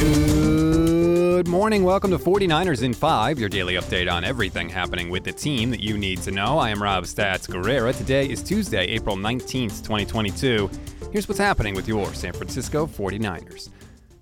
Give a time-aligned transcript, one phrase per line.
[0.00, 1.84] Good morning.
[1.84, 5.80] Welcome to 49ers in 5, your daily update on everything happening with the team that
[5.80, 6.56] you need to know.
[6.58, 7.94] I am Rob Stats Guerrera.
[7.94, 10.70] Today is Tuesday, April 19th, 2022.
[11.12, 13.68] Here's what's happening with your San Francisco 49ers.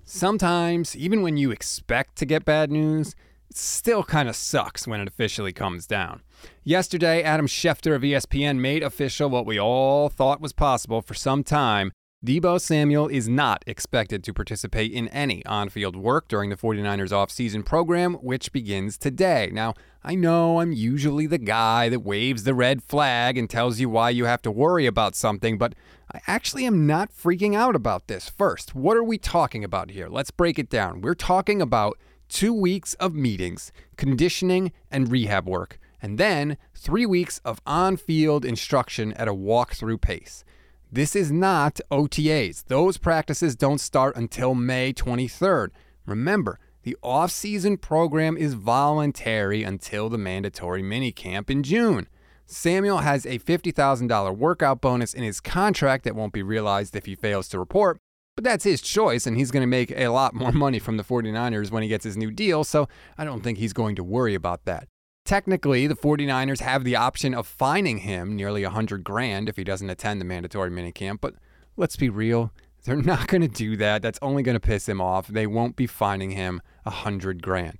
[0.03, 3.15] Sometimes, even when you expect to get bad news,
[3.49, 6.23] it still kind of sucks when it officially comes down.
[6.65, 11.45] Yesterday, Adam Schefter of ESPN made official what we all thought was possible for some
[11.45, 11.93] time
[12.25, 17.11] Deebo Samuel is not expected to participate in any on field work during the 49ers
[17.11, 19.49] offseason program, which begins today.
[19.53, 19.73] Now,
[20.03, 24.09] I know I'm usually the guy that waves the red flag and tells you why
[24.09, 25.75] you have to worry about something, but
[26.13, 28.27] I actually am not freaking out about this.
[28.27, 30.09] First, what are we talking about here?
[30.09, 30.99] Let's break it down.
[30.99, 37.39] We're talking about two weeks of meetings, conditioning, and rehab work, and then three weeks
[37.45, 40.43] of on field instruction at a walkthrough pace.
[40.91, 42.65] This is not OTAs.
[42.65, 45.69] Those practices don't start until May 23rd.
[46.07, 52.07] Remember, the off-season program is voluntary until the mandatory minicamp in June.
[52.47, 57.13] Samuel has a $50,000 workout bonus in his contract that won't be realized if he
[57.13, 57.99] fails to report,
[58.35, 61.03] but that's his choice, and he's going to make a lot more money from the
[61.03, 64.33] 49ers when he gets his new deal, so I don't think he's going to worry
[64.33, 64.87] about that.
[65.29, 69.91] Technically, the 49ers have the option of fining him nearly 100 grand if he doesn't
[69.91, 71.35] attend the mandatory minicamp, but
[71.77, 72.51] let's be real,
[72.83, 74.01] they're not going to do that.
[74.01, 75.27] That's only going to piss him off.
[75.27, 77.77] They won't be fining him 100 grand.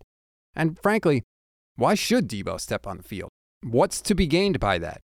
[0.55, 1.23] And frankly,
[1.75, 3.31] why should Deebo step on the field?
[3.63, 5.01] What's to be gained by that?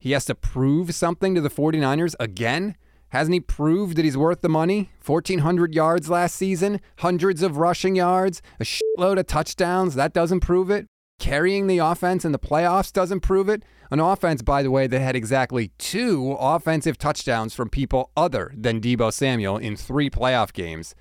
[0.00, 2.74] He has to prove something to the 49ers again?
[3.08, 4.92] Hasn't he proved that he's worth the money?
[5.04, 9.94] 1,400 yards last season, hundreds of rushing yards, a shitload of touchdowns.
[9.94, 10.86] That doesn't prove it
[11.22, 13.62] carrying the offense in the playoffs doesn't prove it.
[13.92, 18.80] An offense, by the way, that had exactly two offensive touchdowns from people other than
[18.80, 20.96] Deebo Samuel in three playoff games.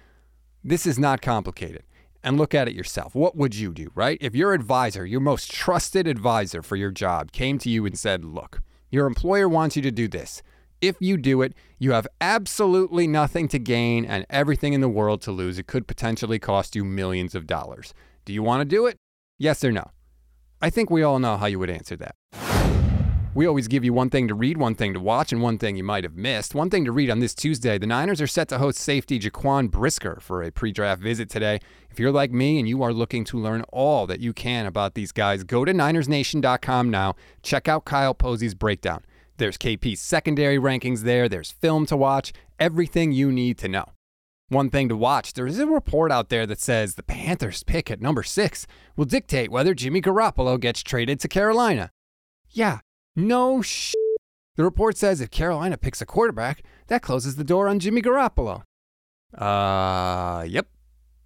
[0.64, 1.82] This is not complicated.
[2.24, 3.16] And look at it yourself.
[3.16, 4.20] What would you do, right?
[4.22, 8.24] If your advisor, your most trusted advisor for your job, came to you and said,
[8.24, 10.44] Look, your employer wants you to do this.
[10.82, 15.24] If you do it, you have absolutely nothing to gain and everything in the world
[15.24, 15.58] to lose.
[15.58, 17.96] It could potentially cost you millions of dollars.
[18.24, 18.98] Do you want to do it?
[19.40, 19.90] Yes or no?
[20.64, 22.16] I think we all know how you would answer that.
[23.34, 25.78] We always give you one thing to read, one thing to watch, and one thing
[25.78, 26.54] you might have missed.
[26.54, 29.72] One thing to read on this Tuesday the Niners are set to host safety Jaquan
[29.72, 31.60] Brisker for a pre draft visit today.
[31.90, 34.94] If you're like me and you are looking to learn all that you can about
[34.94, 37.16] these guys, go to NinersNation.com now.
[37.42, 39.04] Check out Kyle Posey's breakdown.
[39.38, 43.86] There's KP's secondary rankings there, there's film to watch, everything you need to know
[44.52, 45.34] one thing to watch.
[45.34, 49.06] There is a report out there that says the Panthers' pick at number six will
[49.06, 51.92] dictate whether Jimmy Garoppolo gets traded to Carolina.
[52.50, 52.80] Yeah,
[53.16, 53.94] no sh.
[54.58, 58.64] The report says if Carolina picks a quarterback, that closes the door on Jimmy Garoppolo.
[59.36, 60.68] Uh, yep,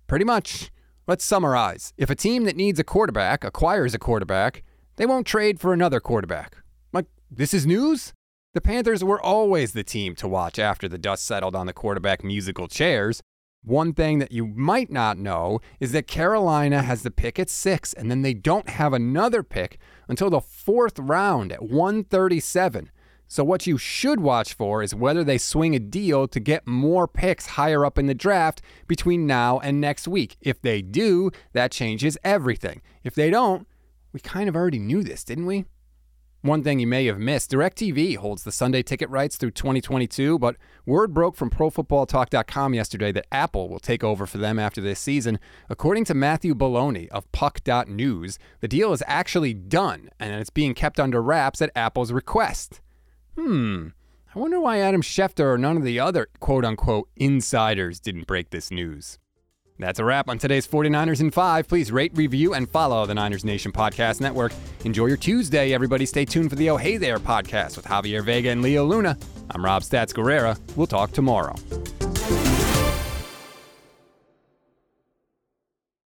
[0.08, 0.72] pretty much.
[1.08, 1.94] Let's summarize.
[1.98, 4.64] If a team that needs a quarterback acquires a quarterback,
[4.96, 6.58] they won't trade for another quarterback.
[6.94, 8.14] Like, this is news?
[8.56, 12.24] The Panthers were always the team to watch after the dust settled on the quarterback
[12.24, 13.22] musical chairs.
[13.66, 17.92] One thing that you might not know is that Carolina has the pick at six,
[17.92, 19.78] and then they don't have another pick
[20.08, 22.92] until the fourth round at 137.
[23.28, 27.10] So, what you should watch for is whether they swing a deal to get more
[27.10, 30.38] picks higher up in the draft between now and next week.
[30.40, 32.82] If they do, that changes everything.
[33.04, 33.68] If they don't,
[34.14, 35.66] we kind of already knew this, didn't we?
[36.42, 40.58] One thing you may have missed DirecTV holds the Sunday ticket rights through 2022, but
[40.86, 45.40] word broke from ProFootballTalk.com yesterday that Apple will take over for them after this season.
[45.70, 51.00] According to Matthew Belloni of Puck.News, the deal is actually done and it's being kept
[51.00, 52.80] under wraps at Apple's request.
[53.36, 53.88] Hmm.
[54.36, 58.52] I wonder why Adam Schefter or none of the other quote unquote insiders didn't break
[58.52, 59.18] this news.
[59.78, 61.68] That's a wrap on today's 49ers in 5.
[61.68, 64.54] Please rate, review, and follow the Niners Nation Podcast Network.
[64.86, 66.06] Enjoy your Tuesday, everybody.
[66.06, 69.18] Stay tuned for the Oh Hey There podcast with Javier Vega and Leo Luna.
[69.52, 70.58] I'm Rob Stats Guerrera.
[70.78, 71.56] We'll talk tomorrow.